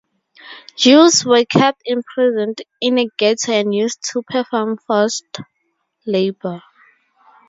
[0.77, 5.37] Jews were kept imprisoned in a ghetto and used to perform forced
[6.07, 6.63] labor.